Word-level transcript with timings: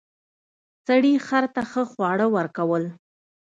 سړي 0.85 1.13
خر 1.27 1.45
ته 1.53 1.61
ښه 1.71 1.83
خواړه 1.91 2.27
ورکول. 2.35 2.83